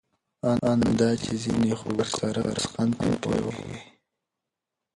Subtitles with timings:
[0.71, 3.77] آن دا چي ځيني خو ګرسره پسخند په وهي.